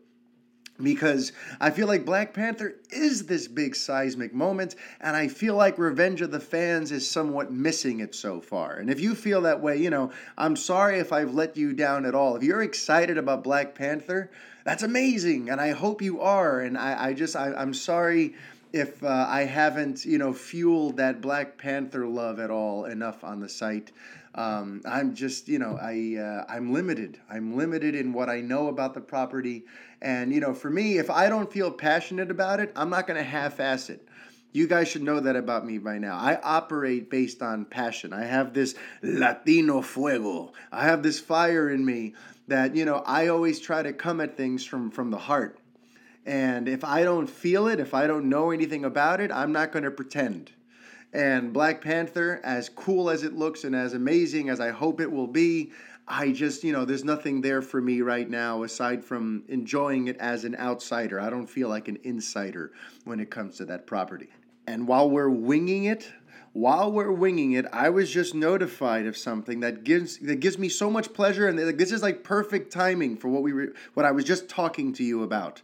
[0.83, 5.79] because I feel like Black Panther is this big seismic moment, and I feel like
[5.79, 8.77] Revenge of the Fans is somewhat missing it so far.
[8.77, 12.07] And if you feel that way, you know, I'm sorry if I've let you down
[12.07, 12.37] at all.
[12.37, 14.31] If you're excited about Black Panther,
[14.65, 16.61] that's amazing, and I hope you are.
[16.61, 18.35] And I, I just, I, I'm sorry
[18.73, 23.41] if uh, I haven't, you know, fueled that Black Panther love at all enough on
[23.41, 23.93] the site.
[24.35, 27.19] Um, I'm just, you know, I uh, I'm limited.
[27.31, 29.65] I'm limited in what I know about the property,
[30.03, 33.17] and you know, for me, if I don't feel passionate about it, I'm not going
[33.17, 34.07] to half-ass it.
[34.53, 36.17] You guys should know that about me by now.
[36.17, 38.13] I operate based on passion.
[38.13, 40.53] I have this Latino fuego.
[40.73, 42.15] I have this fire in me
[42.49, 45.59] that you know I always try to come at things from from the heart.
[46.27, 49.73] And if I don't feel it, if I don't know anything about it, I'm not
[49.73, 50.53] going to pretend.
[51.13, 55.11] And Black Panther, as cool as it looks and as amazing as I hope it
[55.11, 55.73] will be,
[56.07, 60.17] I just, you know, there's nothing there for me right now aside from enjoying it
[60.19, 61.21] as an outsider.
[61.21, 62.73] I don't feel like an insider
[63.05, 64.29] when it comes to that property.
[64.67, 66.11] And while we're winging it,
[66.53, 70.69] while we're winging it, I was just notified of something that gives that gives me
[70.69, 74.25] so much pleasure, and this is like perfect timing for what we what I was
[74.25, 75.63] just talking to you about.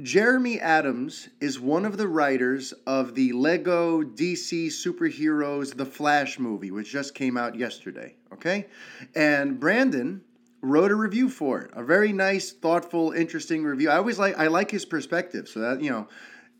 [0.00, 6.70] Jeremy Adams is one of the writers of the Lego DC Superheroes The Flash movie,
[6.70, 8.14] which just came out yesterday.
[8.32, 8.66] Okay,
[9.16, 10.22] and Brandon
[10.60, 13.90] wrote a review for it, a very nice, thoughtful, interesting review.
[13.90, 16.06] I always like I like his perspective, so that you know.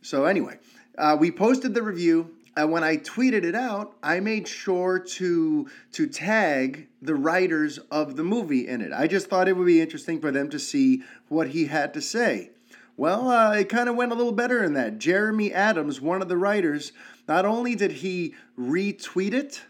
[0.02, 0.58] So anyway,
[0.96, 5.68] uh, we posted the review and when I tweeted it out, I made sure to
[5.92, 8.92] to tag the writers of the movie in it.
[8.92, 12.00] I just thought it would be interesting for them to see what he had to
[12.00, 12.50] say.
[12.98, 14.98] Well, uh, it kind of went a little better than that.
[14.98, 16.90] Jeremy Adams, one of the writers,
[17.28, 19.62] not only did he retweet it,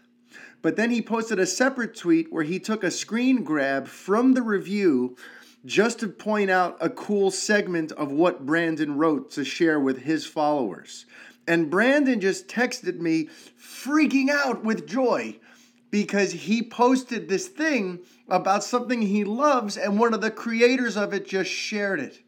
[0.63, 4.41] but then he posted a separate tweet where he took a screen grab from the
[4.41, 5.15] review
[5.63, 10.25] just to point out a cool segment of what Brandon wrote to share with his
[10.25, 11.05] followers.
[11.47, 13.29] And Brandon just texted me
[13.61, 15.35] freaking out with joy
[15.91, 21.13] because he posted this thing about something he loves and one of the creators of
[21.13, 22.23] it just shared it.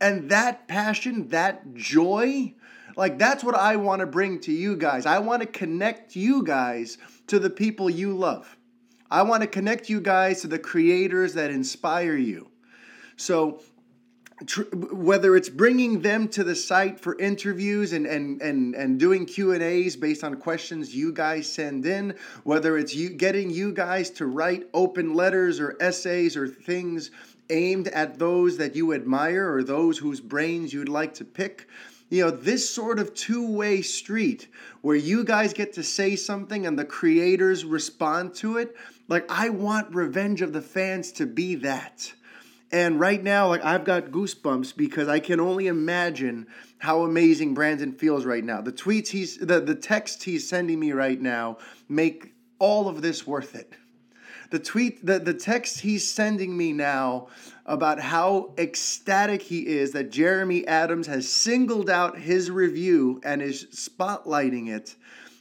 [0.00, 2.54] And that passion, that joy,
[2.96, 5.06] like that's what I want to bring to you guys.
[5.06, 8.56] I want to connect you guys to the people you love.
[9.10, 12.48] I want to connect you guys to the creators that inspire you.
[13.16, 13.60] So
[14.46, 19.26] tr- whether it's bringing them to the site for interviews and and and and doing
[19.26, 23.72] Q and A's based on questions you guys send in, whether it's you getting you
[23.72, 27.10] guys to write open letters or essays or things
[27.50, 31.68] aimed at those that you admire or those whose brains you'd like to pick.
[32.08, 34.48] You know, this sort of two way street
[34.82, 38.76] where you guys get to say something and the creators respond to it.
[39.06, 42.12] Like, I want Revenge of the Fans to be that.
[42.72, 46.46] And right now, like I've got goosebumps because I can only imagine
[46.78, 48.60] how amazing Brandon feels right now.
[48.60, 53.26] The tweets he's the, the text he's sending me right now make all of this
[53.26, 53.72] worth it.
[54.50, 57.28] The tweet the, the text he's sending me now
[57.66, 63.66] about how ecstatic he is that Jeremy Adams has singled out his review and is
[63.66, 64.94] spotlighting it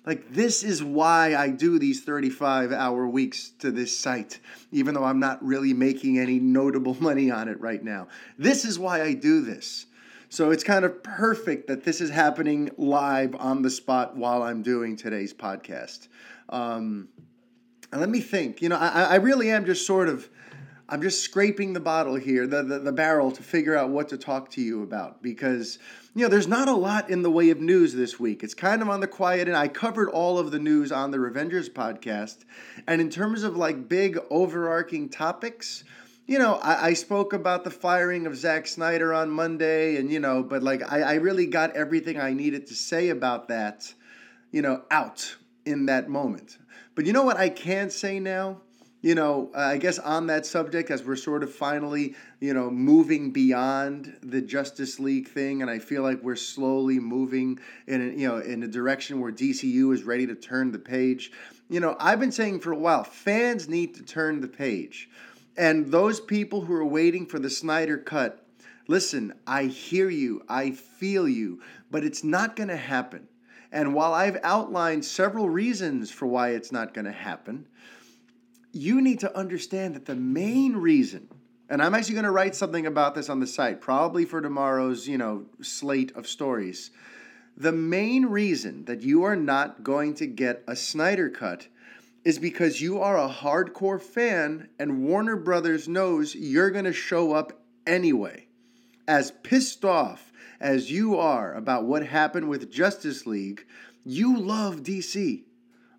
[0.09, 4.39] like, this is why I do these 35 hour weeks to this site,
[4.71, 8.07] even though I'm not really making any notable money on it right now.
[8.35, 9.85] This is why I do this.
[10.29, 14.63] So it's kind of perfect that this is happening live on the spot while I'm
[14.63, 16.07] doing today's podcast.
[16.49, 17.09] Um,
[17.91, 18.63] and let me think.
[18.63, 20.27] You know, I, I really am just sort of
[20.91, 24.17] I'm just scraping the bottle here, the, the, the, barrel, to figure out what to
[24.17, 25.77] talk to you about because,
[26.15, 28.43] you know, there's not a lot in the way of news this week.
[28.43, 31.17] It's kind of on the quiet, and I covered all of the news on the
[31.17, 32.39] Revengers podcast.
[32.87, 35.83] And in terms of like big overarching topics,
[36.25, 40.19] you know, I, I spoke about the firing of Zack Snyder on Monday, and, you
[40.19, 43.93] know, but like I, I really got everything I needed to say about that,
[44.51, 46.57] you know, out in that moment.
[46.95, 48.61] But you know what I can say now?
[49.01, 53.31] You know, I guess on that subject, as we're sort of finally, you know, moving
[53.31, 58.39] beyond the Justice League thing, and I feel like we're slowly moving in, you know,
[58.39, 61.31] in a direction where DCU is ready to turn the page.
[61.69, 65.09] You know, I've been saying for a while, fans need to turn the page,
[65.55, 68.45] and those people who are waiting for the Snyder cut,
[68.89, 73.29] listen, I hear you, I feel you, but it's not going to happen.
[73.71, 77.67] And while I've outlined several reasons for why it's not going to happen
[78.71, 81.29] you need to understand that the main reason
[81.69, 85.07] and I'm actually going to write something about this on the site, probably for tomorrow's,
[85.07, 86.89] you know, slate of stories.
[87.55, 91.67] The main reason that you are not going to get a Snyder cut
[92.23, 97.33] is because you are a hardcore fan and Warner Brothers knows you're going to show
[97.33, 98.47] up anyway.
[99.07, 103.65] As pissed off as you are about what happened with Justice League,
[104.03, 105.43] you love DC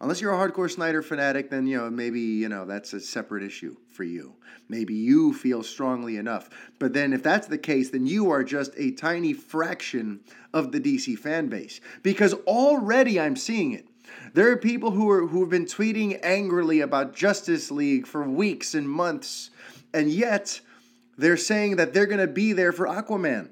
[0.01, 3.43] unless you're a hardcore Snyder fanatic, then you know maybe you know that's a separate
[3.43, 4.35] issue for you.
[4.69, 6.49] Maybe you feel strongly enough.
[6.79, 10.21] But then if that's the case, then you are just a tiny fraction
[10.53, 13.87] of the DC fan base because already I'm seeing it.
[14.35, 18.75] There are people who are who have been tweeting angrily about Justice League for weeks
[18.75, 19.51] and months,
[19.93, 20.61] and yet
[21.19, 23.51] they're saying that they're going to be there for Aquaman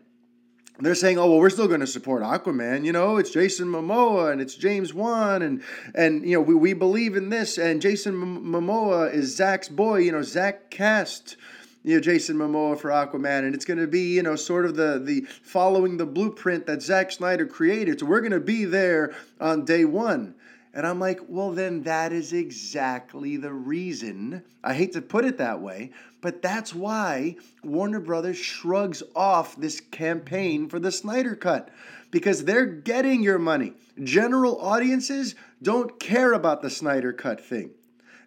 [0.80, 2.84] they're saying, "Oh well, we're still going to support Aquaman.
[2.84, 5.62] You know, it's Jason Momoa and it's James Wan, and
[5.94, 7.58] and you know we, we believe in this.
[7.58, 9.98] And Jason Momoa is Zack's boy.
[9.98, 11.36] You know, Zack cast."
[11.84, 14.74] You know, Jason Momoa for Aquaman, and it's going to be, you know, sort of
[14.74, 18.00] the the following the blueprint that Zack Snyder created.
[18.00, 20.34] So we're going to be there on day one.
[20.74, 24.44] And I'm like, well, then that is exactly the reason.
[24.62, 29.80] I hate to put it that way, but that's why Warner Brothers shrugs off this
[29.80, 31.70] campaign for the Snyder Cut
[32.10, 33.74] because they're getting your money.
[34.02, 37.70] General audiences don't care about the Snyder Cut thing.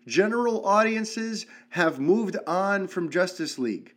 [0.08, 3.94] General audiences have moved on from Justice League.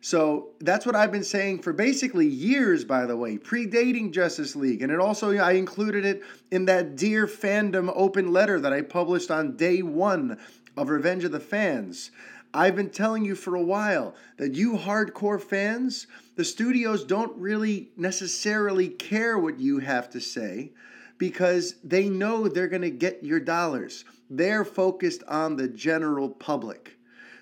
[0.00, 4.82] So that's what I've been saying for basically years, by the way, predating Justice League.
[4.82, 6.22] And it also, I included it
[6.52, 10.38] in that Dear Fandom open letter that I published on day one
[10.76, 12.12] of Revenge of the Fans.
[12.54, 16.06] I've been telling you for a while that you hardcore fans,
[16.36, 20.72] the studios don't really necessarily care what you have to say
[21.18, 24.04] because they know they're going to get your dollars.
[24.30, 26.96] They're focused on the general public.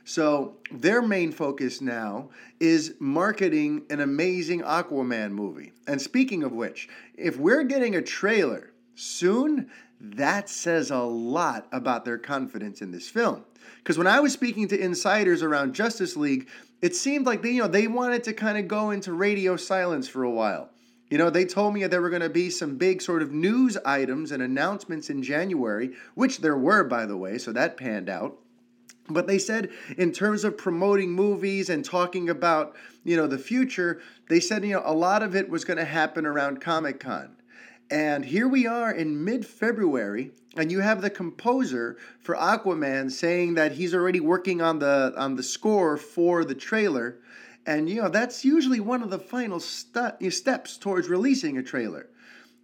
[0.05, 5.73] So their main focus now is marketing an amazing Aquaman movie.
[5.87, 9.69] And speaking of which, if we're getting a trailer soon,
[10.01, 13.45] that says a lot about their confidence in this film.
[13.79, 16.49] Because when I was speaking to insiders around Justice League,
[16.83, 20.09] it seemed like they, you know, they wanted to kind of go into radio silence
[20.09, 20.71] for a while.
[21.11, 23.77] You know, they told me there were going to be some big sort of news
[23.85, 28.39] items and announcements in January, which there were, by the way, so that panned out.
[29.09, 32.75] But they said, in terms of promoting movies and talking about,
[33.05, 35.85] you know, the future, they said, you know, a lot of it was going to
[35.85, 37.37] happen around Comic Con.
[37.91, 43.55] And here we are in mid February, and you have the composer for Aquaman saying
[43.55, 47.19] that he's already working on the on the score for the trailer.
[47.65, 52.09] And you know, that's usually one of the final st- steps towards releasing a trailer.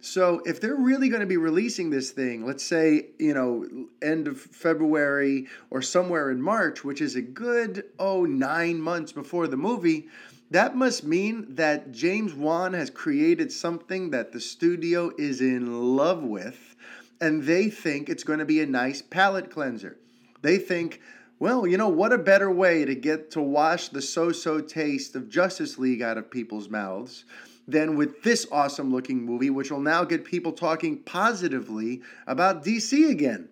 [0.01, 4.27] So if they're really going to be releasing this thing, let's say, you know, end
[4.27, 9.55] of February or somewhere in March, which is a good, oh, nine months before the
[9.55, 10.09] movie,
[10.51, 16.23] that must mean that James Wan has created something that the studio is in love
[16.23, 16.75] with,
[17.19, 19.97] and they think it's going to be a nice palate cleanser.
[20.41, 21.01] They think,
[21.39, 25.15] well, you know, what a better way to get to wash the so so taste
[25.15, 27.25] of Justice League out of people's mouths
[27.67, 33.09] than with this awesome looking movie, which will now get people talking positively about DC
[33.09, 33.49] again.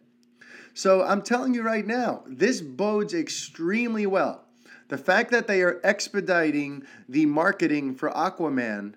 [0.74, 4.46] So I'm telling you right now, this bodes extremely well.
[4.92, 8.96] The fact that they are expediting the marketing for Aquaman,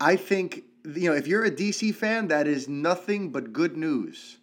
[0.00, 4.38] I think, you know, if you're a DC fan, that is nothing but good news.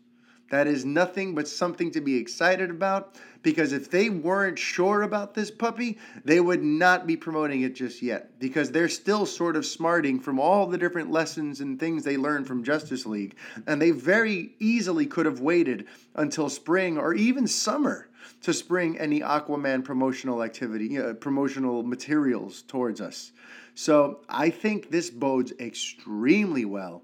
[0.52, 5.34] That is nothing but something to be excited about because if they weren't sure about
[5.34, 9.66] this puppy, they would not be promoting it just yet because they're still sort of
[9.66, 13.36] smarting from all the different lessons and things they learned from Justice League.
[13.66, 18.07] And they very easily could have waited until spring or even summer
[18.42, 23.32] to spring any Aquaman promotional activity, uh, promotional materials towards us.
[23.76, 27.04] So I think this bodes extremely well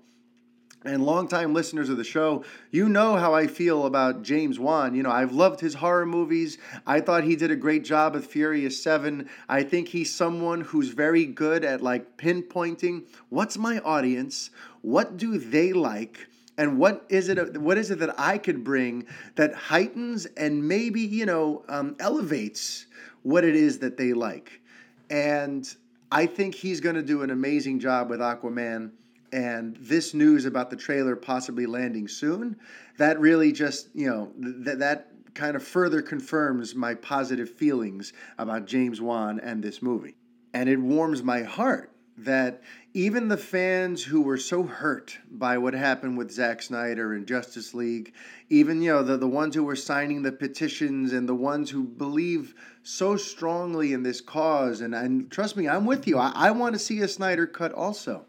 [0.85, 4.95] and longtime listeners of the show, you know how I feel about James Wan.
[4.95, 6.57] You know, I've loved his horror movies.
[6.85, 9.29] I thought he did a great job with Furious 7.
[9.47, 14.49] I think he's someone who's very good at like pinpointing what's my audience?
[14.81, 16.27] What do they like?
[16.57, 17.57] And what is it?
[17.57, 22.85] What is it that I could bring that heightens and maybe you know um, elevates
[23.23, 24.61] what it is that they like?
[25.09, 25.67] And
[26.11, 28.91] I think he's going to do an amazing job with Aquaman
[29.33, 32.55] and this news about the trailer possibly landing soon,
[32.97, 34.31] that really just, you know,
[34.63, 40.15] th- that kind of further confirms my positive feelings about James Wan and this movie.
[40.53, 42.61] And it warms my heart that
[42.93, 47.73] even the fans who were so hurt by what happened with Zack Snyder and Justice
[47.73, 48.13] League,
[48.49, 51.83] even you know the, the ones who were signing the petitions and the ones who
[51.83, 56.17] believe so strongly in this cause, and, and trust me, I'm with you.
[56.17, 58.25] I, I want to see a Snyder cut also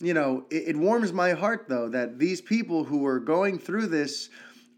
[0.00, 3.86] you know, it, it warms my heart though that these people who are going through
[3.86, 4.30] this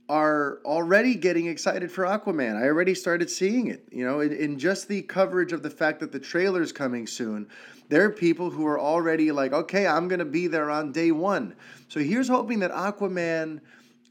[0.09, 2.61] are already getting excited for Aquaman.
[2.61, 6.01] I already started seeing it, you know, in, in just the coverage of the fact
[6.01, 7.49] that the trailer's coming soon.
[7.93, 11.13] There are people who are already like, okay, I'm going to be there on day
[11.13, 11.55] one.
[11.89, 13.61] So here's hoping that Aquaman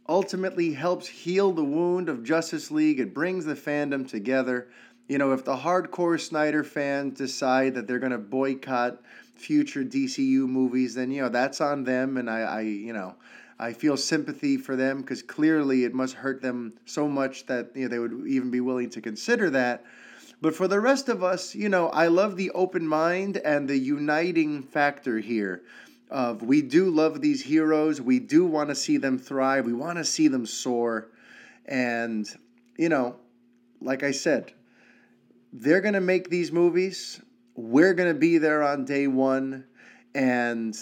[0.08, 3.00] ultimately helps heal the wound of Justice League.
[3.00, 4.68] It brings the fandom together.
[5.08, 9.02] You know, if the hardcore Snyder fans decide that they're going to boycott
[9.34, 13.16] future DCU movies, then you know that's on them, and I, I you know.
[13.58, 17.84] I feel sympathy for them because clearly it must hurt them so much that you
[17.84, 19.86] know, they would even be willing to consider that.
[20.42, 23.78] But for the rest of us, you know, I love the open mind and the
[23.78, 25.62] uniting factor here
[26.10, 28.02] of we do love these heroes.
[28.02, 29.66] We do want to see them thrive.
[29.66, 31.10] We want to see them soar.
[31.66, 32.28] And,
[32.78, 33.18] you know,
[33.80, 34.52] like I said,
[35.54, 37.22] they're going to make these movies
[37.56, 39.66] we're going to be there on day one,
[40.16, 40.76] and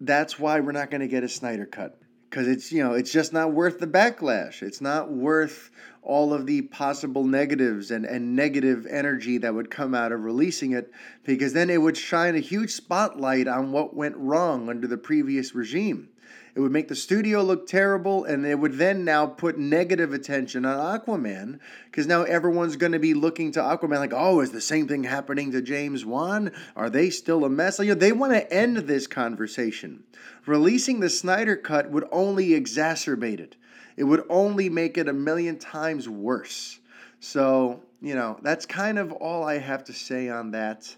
[0.00, 3.12] that's why we're not going to get a Snyder cut because it's you know it's
[3.12, 4.62] just not worth the backlash.
[4.62, 5.70] It's not worth
[6.02, 10.72] all of the possible negatives and, and negative energy that would come out of releasing
[10.72, 10.92] it
[11.24, 15.52] because then it would shine a huge spotlight on what went wrong under the previous
[15.52, 16.08] regime.
[16.56, 20.64] It would make the studio look terrible, and it would then now put negative attention
[20.64, 24.62] on Aquaman because now everyone's going to be looking to Aquaman like, oh, is the
[24.62, 26.50] same thing happening to James Wan?
[26.74, 27.78] Are they still a mess?
[27.78, 30.04] Like, you know, they want to end this conversation.
[30.46, 33.56] Releasing the Snyder Cut would only exacerbate it.
[33.98, 36.80] It would only make it a million times worse.
[37.20, 40.96] So, you know, that's kind of all I have to say on that.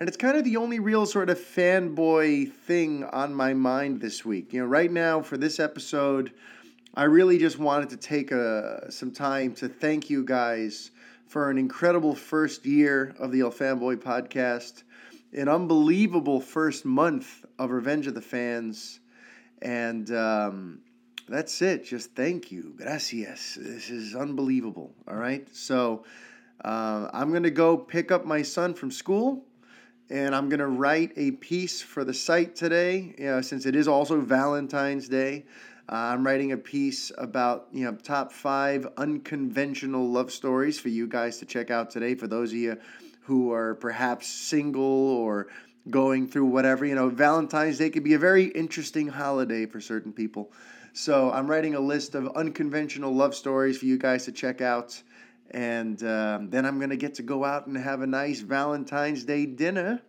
[0.00, 4.24] And it's kind of the only real sort of fanboy thing on my mind this
[4.24, 4.54] week.
[4.54, 6.32] You know, right now for this episode,
[6.94, 10.90] I really just wanted to take a, uh, some time to thank you guys
[11.26, 14.84] for an incredible first year of the El Fanboy podcast,
[15.34, 19.00] an unbelievable first month of Revenge of the Fans,
[19.60, 20.80] and um,
[21.28, 21.84] that's it.
[21.84, 22.72] Just thank you.
[22.78, 23.58] Gracias.
[23.60, 24.94] This is unbelievable.
[25.06, 25.46] All right.
[25.54, 26.06] So
[26.64, 29.44] uh, I'm going to go pick up my son from school
[30.10, 33.76] and I'm going to write a piece for the site today, you know, since it
[33.76, 35.44] is also Valentine's Day.
[35.88, 41.06] Uh, I'm writing a piece about you know top five unconventional love stories for you
[41.06, 42.14] guys to check out today.
[42.14, 42.78] For those of you
[43.22, 45.48] who are perhaps single or
[45.88, 50.12] going through whatever, you know, Valentine's Day could be a very interesting holiday for certain
[50.12, 50.52] people.
[50.92, 55.00] So I'm writing a list of unconventional love stories for you guys to check out.
[55.50, 59.24] And um, then I'm going to get to go out and have a nice Valentine's
[59.24, 60.00] Day dinner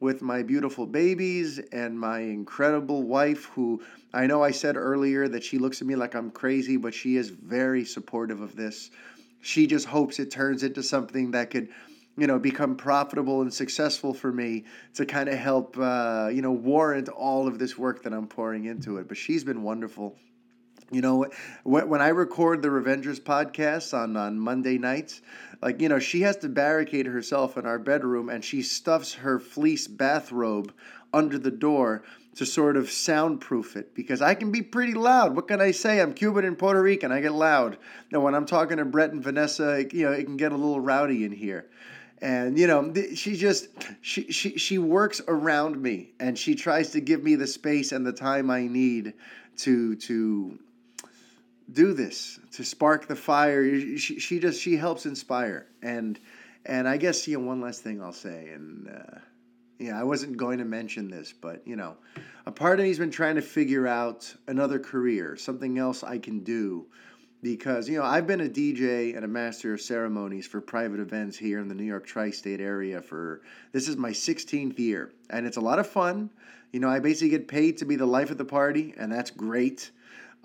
[0.00, 3.80] with my beautiful babies and my incredible wife, who
[4.12, 7.16] I know I said earlier that she looks at me like I'm crazy, but she
[7.16, 8.90] is very supportive of this.
[9.40, 11.68] She just hopes it turns into something that could,
[12.16, 14.64] you know, become profitable and successful for me
[14.94, 18.64] to kind of help, uh, you know, warrant all of this work that I'm pouring
[18.64, 19.06] into it.
[19.06, 20.16] But she's been wonderful.
[20.92, 21.26] You know,
[21.64, 25.22] when I record the Revengers podcast on, on Monday nights,
[25.62, 29.40] like, you know, she has to barricade herself in our bedroom and she stuffs her
[29.40, 30.70] fleece bathrobe
[31.14, 32.02] under the door
[32.34, 35.34] to sort of soundproof it because I can be pretty loud.
[35.34, 35.98] What can I say?
[35.98, 37.10] I'm Cuban and Puerto Rican.
[37.10, 37.78] I get loud.
[38.10, 40.80] Now, when I'm talking to Brett and Vanessa, you know, it can get a little
[40.80, 41.70] rowdy in here.
[42.20, 43.68] And you know, she just
[44.00, 48.06] she she she works around me and she tries to give me the space and
[48.06, 49.14] the time I need
[49.58, 50.58] to to
[51.72, 53.96] do this to spark the fire.
[53.98, 56.18] She, she just she helps inspire, and
[56.66, 59.18] and I guess you know one last thing I'll say, and uh,
[59.78, 61.96] yeah, I wasn't going to mention this, but you know,
[62.46, 66.40] a part of me's been trying to figure out another career, something else I can
[66.40, 66.86] do,
[67.42, 71.36] because you know I've been a DJ and a master of ceremonies for private events
[71.36, 73.42] here in the New York tri-state area for
[73.72, 76.30] this is my 16th year, and it's a lot of fun.
[76.72, 79.30] You know, I basically get paid to be the life of the party, and that's
[79.30, 79.90] great.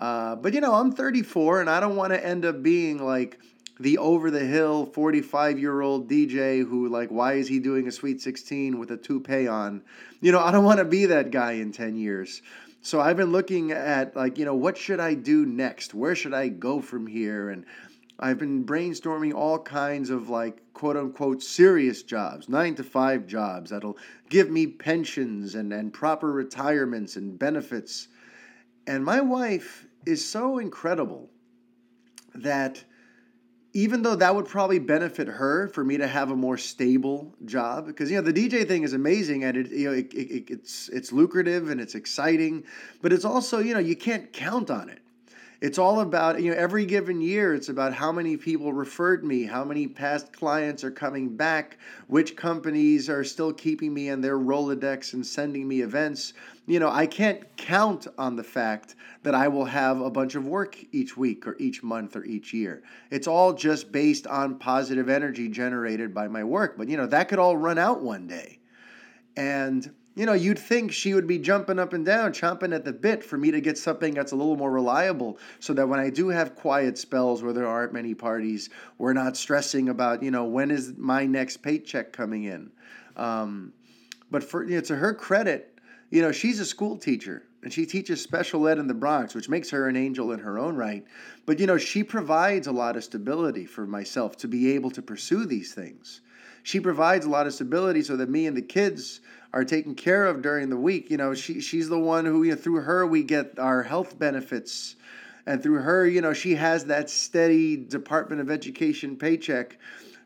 [0.00, 3.38] Uh, but you know, I'm 34 and I don't want to end up being like
[3.80, 7.92] the over the hill 45 year old DJ who, like, why is he doing a
[7.92, 9.82] Sweet 16 with a toupee on?
[10.20, 12.42] You know, I don't want to be that guy in 10 years.
[12.80, 15.94] So I've been looking at, like, you know, what should I do next?
[15.94, 17.50] Where should I go from here?
[17.50, 17.64] And
[18.20, 23.70] I've been brainstorming all kinds of, like, quote unquote, serious jobs, nine to five jobs
[23.70, 28.08] that'll give me pensions and, and proper retirements and benefits.
[28.86, 31.30] And my wife is so incredible
[32.34, 32.84] that
[33.74, 37.86] even though that would probably benefit her for me to have a more stable job
[37.86, 40.88] because you know the DJ thing is amazing and it you know it, it, it's
[40.88, 42.64] it's lucrative and it's exciting
[43.02, 45.00] but it's also you know you can't count on it
[45.60, 49.42] it's all about you know every given year it's about how many people referred me
[49.42, 54.38] how many past clients are coming back which companies are still keeping me in their
[54.38, 56.32] rolodex and sending me events.
[56.66, 60.46] You know i can't count on the fact that i will have a bunch of
[60.46, 62.82] work each week or each month or each year.
[63.10, 67.28] It's all just based on positive energy generated by my work but you know that
[67.28, 68.60] could all run out one day.
[69.36, 72.92] And you know, you'd think she would be jumping up and down, chomping at the
[72.92, 76.10] bit for me to get something that's a little more reliable so that when I
[76.10, 80.44] do have quiet spells where there aren't many parties, we're not stressing about, you know,
[80.44, 82.72] when is my next paycheck coming in.
[83.16, 83.72] Um,
[84.28, 85.78] but for you know, to her credit,
[86.10, 89.48] you know, she's a school teacher and she teaches special ed in the Bronx, which
[89.48, 91.04] makes her an angel in her own right.
[91.46, 95.02] But, you know, she provides a lot of stability for myself to be able to
[95.02, 96.22] pursue these things.
[96.64, 99.20] She provides a lot of stability so that me and the kids
[99.52, 101.10] are taken care of during the week.
[101.10, 104.18] You know, she she's the one who you know, through her we get our health
[104.18, 104.96] benefits,
[105.46, 109.78] and through her, you know, she has that steady Department of Education paycheck,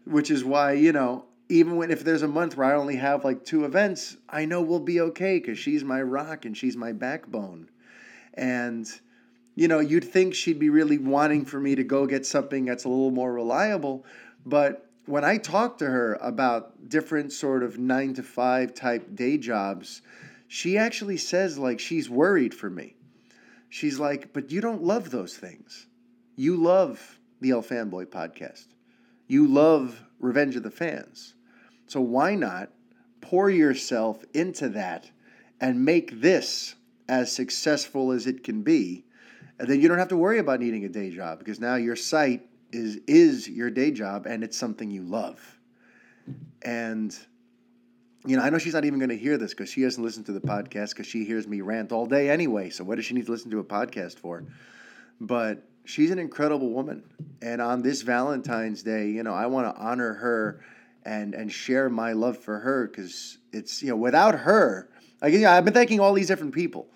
[0.04, 3.24] which is why you know even when if there's a month where I only have
[3.24, 6.92] like two events, I know we'll be okay because she's my rock and she's my
[6.92, 7.68] backbone,
[8.34, 8.86] and.
[9.54, 12.84] You know, you'd think she'd be really wanting for me to go get something that's
[12.84, 14.06] a little more reliable,
[14.46, 19.36] but when I talk to her about different sort of nine to five type day
[19.36, 20.03] jobs,
[20.46, 22.94] she actually says like she's worried for me.
[23.68, 25.86] she's like, but you don't love those things.
[26.36, 28.66] You love the El Fanboy podcast.
[29.26, 31.34] You love Revenge of the Fans.
[31.86, 32.70] So why not
[33.22, 35.11] pour yourself into that
[35.61, 36.74] and make this
[37.09, 39.05] as successful as it can be?
[39.59, 41.96] And then you don't have to worry about needing a day job because now your
[41.96, 45.40] site is is your day job and it's something you love.
[46.62, 47.16] And
[48.24, 50.26] you know, I know she's not even going to hear this because she hasn't listened
[50.26, 52.70] to the podcast because she hears me rant all day anyway.
[52.70, 54.44] So what does she need to listen to a podcast for?
[55.20, 57.02] But she's an incredible woman,
[57.40, 60.64] and on this Valentine's Day, you know, I want to honor her
[61.04, 64.88] and and share my love for her because it's you know without her,
[65.20, 66.88] like, yeah, I've been thanking all these different people,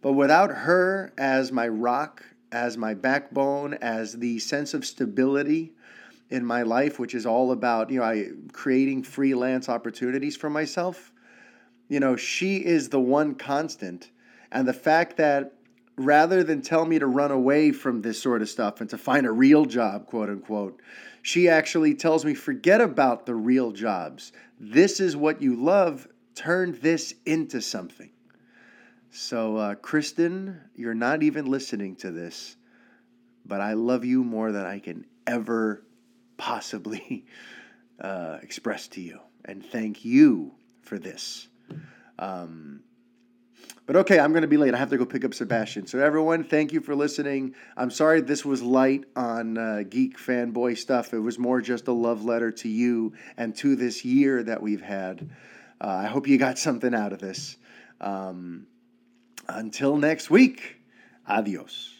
[0.00, 5.72] but without her as my rock, as my backbone, as the sense of stability
[6.30, 11.12] in my life, which is all about you know I creating freelance opportunities for myself.
[11.88, 14.10] You know, she is the one constant,
[14.52, 15.54] and the fact that
[15.96, 19.26] rather than tell me to run away from this sort of stuff and to find
[19.26, 20.80] a real job, quote unquote,
[21.22, 24.32] she actually tells me forget about the real jobs.
[24.60, 26.06] This is what you love.
[26.34, 28.10] Turn this into something.
[29.10, 32.56] So, uh, Kristen, you're not even listening to this,
[33.46, 35.82] but I love you more than I can ever
[36.36, 37.24] possibly
[38.00, 39.20] uh, express to you.
[39.44, 40.52] And thank you
[40.82, 41.48] for this.
[42.18, 42.80] Um,
[43.86, 44.74] but okay, I'm going to be late.
[44.74, 45.86] I have to go pick up Sebastian.
[45.86, 47.54] So, everyone, thank you for listening.
[47.78, 51.14] I'm sorry this was light on uh, geek fanboy stuff.
[51.14, 54.82] It was more just a love letter to you and to this year that we've
[54.82, 55.30] had.
[55.80, 57.56] Uh, I hope you got something out of this.
[58.02, 58.66] Um,
[59.48, 60.76] until next week,
[61.26, 61.97] adios.